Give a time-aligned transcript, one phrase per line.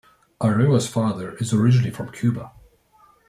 [0.41, 2.51] Arroyo's father is originally from Cuba.